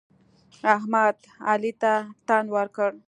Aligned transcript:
احمد؛ 0.75 1.15
علي 1.49 1.71
ته 1.81 1.93
تن 2.27 2.45
ورکړ. 2.55 2.91